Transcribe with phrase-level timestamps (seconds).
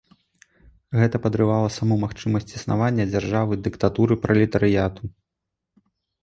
[0.99, 5.03] Гэта падрывала саму магчымасць існавання дзяржавы дыктатуры пралетарыяту.